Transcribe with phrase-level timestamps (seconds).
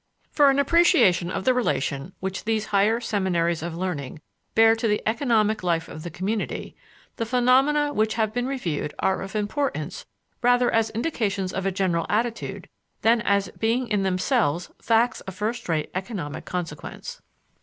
[0.31, 4.19] For an appreciation of the relation which these higher seminaries of learning
[4.55, 6.75] bear to the economic life of the community,
[7.17, 10.07] the phenomena which have been reviewed are of importance
[10.41, 12.67] rather as indications of a general attitude
[13.03, 17.21] than as being in themselves facts of first rate economic consequence.